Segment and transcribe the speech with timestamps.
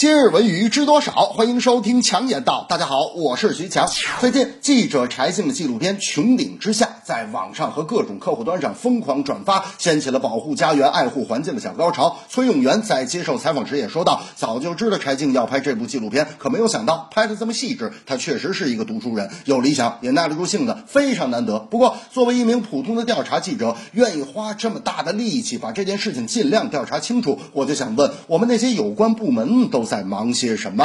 [0.00, 1.10] 今日文娱知多少？
[1.10, 2.64] 欢迎收听强言道。
[2.68, 3.88] 大家好，我是徐强。
[4.20, 12.18] 最近，记者柴静的纪录片《穹顶之下》在网上和各种客户端上疯狂转发，掀起了保护家园、爱护环境的小高潮。
[12.28, 17.92] 崔永元在接受采访时也说到，早就知道柴静要拍这部纪录片，可没有想到拍的这么细致。
[18.06, 21.58] 他确实是一个读书人，有理想，也耐得住性子，非常难得。
[21.58, 29.87] 不过，作为一名普通的调查记者，愿意花这么大的力气把这件事情尽量调查清楚，我就想问，我们那些有关部门都。
[29.88, 30.84] 在忙些什么？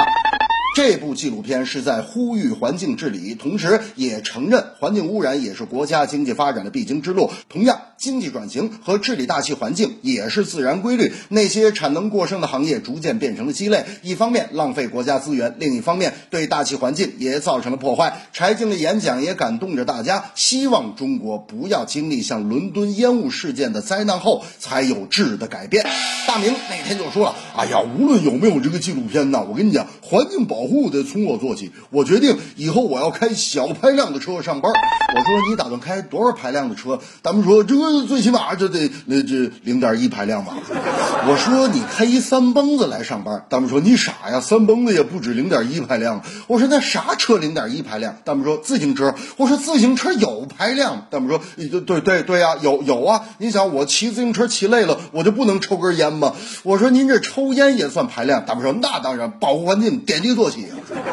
[0.74, 7.30] 这部纪录片是在呼吁环境治理，同时也承认环境污染也是国家经济发展的必经之路。
[7.48, 11.14] 同样，经济转型和治理大气环境也是自然规律。
[11.30, 18.24] 那些产能过剩的行业逐渐变成了鸡肋，一方面浪费国家资源，另一方面对大气环境也造成了破坏。
[18.34, 25.86] 柴静的演讲也感动着大家，希望中国不要经历像伦敦烟雾事件的灾难后才有质的改变。
[26.28, 31.74] 大明那天就说了：“哎呀，无论有没有这个纪录片呢，我跟你讲，环境保。”保护得从我做起。
[31.90, 34.72] 我决定以后我要开小排量的车上班。
[34.72, 37.00] 我说你打算开多少排量的车？
[37.22, 40.54] 他们说这最起码就得那这零点一排量吧。
[41.28, 43.46] 我说你开一三蹦子来上班。
[43.50, 46.22] 他们说你傻呀，三蹦子也不止零点一排量。
[46.48, 48.16] 我说那啥车零点一排量？
[48.24, 49.14] 他们说自行车。
[49.36, 51.08] 我说自行车有排量。
[51.12, 53.26] 他们说对对对对呀，有有啊。
[53.38, 56.34] 你想我骑自行车骑累了，我就不能抽根烟吗？
[56.64, 58.46] 我说您这抽烟也算排量？
[58.46, 60.53] 他们说那当然，保护环境点滴做。
[60.56, 61.13] here.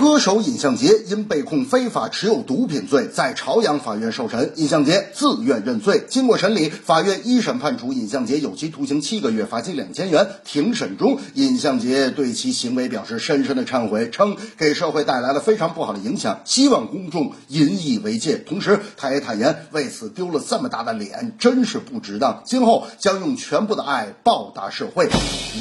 [0.00, 4.54] 歌手尹相杰因被控非法持有毒品罪，在朝阳法院受审。
[4.56, 6.02] 尹相杰自愿认罪。
[6.08, 10.26] 经过审理，法院一审判处尹相杰有期徒刑七个月，罚金两千元。
[10.42, 18.36] 庭审中，尹相杰对其行为表示深深的忏悔，称给社会带来了非常不好的影响，希望公众引以为戒。
[18.36, 22.42] 同时，他也坦言为此丢了这么大的脸，真是不值当。
[22.46, 25.10] 今后将用全部的爱报答社会。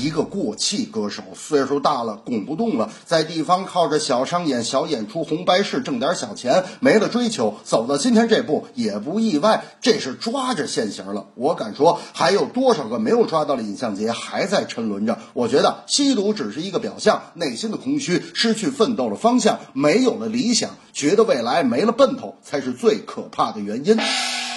[0.01, 4.28] 一个过气歌手，岁数大了，拱不动了，在地方靠着小。
[4.29, 11.25] 商演小演出红白事挣点小钱没了追求走到今天这步也不意外，这是抓着现行了。
[11.33, 15.17] 我敢说还有多少个没有抓到的尹相杰还在沉沦着。
[15.33, 23.97] 我觉得吸毒只是一个表象，内心的空虚，失去奋斗的方向，没有了理想，觉得未来没了奔头，才是最可怕的原因。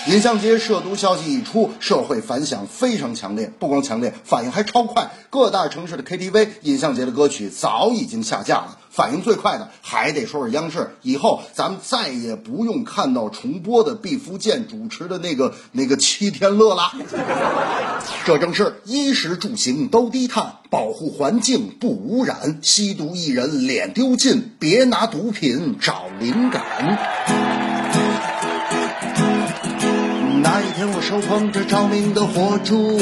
[0.08, 5.12] 尹相杰涉毒消息一出，社会反响非常强烈，不光强烈，反应还超快。
[5.30, 8.78] 各大城市的 KTV，尹相杰的歌曲早已经下架了。
[8.92, 16.92] 反应最快的还得说是央视，以后咱们再也不用看到重播的毕福剑主持的那个那个七天乐啦。
[18.26, 26.62] 这正是衣食住行都低碳，保护环境不污染，吸毒一人脸丢尽，别拿毒品找灵感。
[30.42, 32.98] 那一天，我手捧着照明的火烛，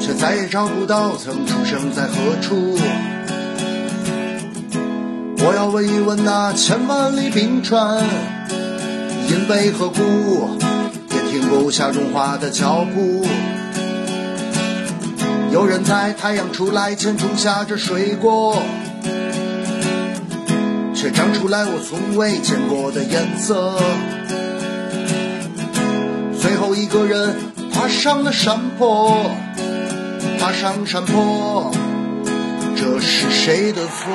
[0.00, 2.76] 却再也找不到曾出生在何处。
[5.64, 8.04] 我要问一问那千万里冰川，
[9.30, 9.98] 因为何故
[11.10, 13.24] 也停不下融化的脚步？
[15.50, 18.62] 有人在太阳出来前种下这水果，
[20.94, 23.74] 却长出来我从未见过的颜色。
[26.38, 27.36] 最后一个人
[27.72, 29.16] 爬上了山坡，
[30.38, 31.72] 爬上山坡，
[32.76, 34.12] 这是谁的错？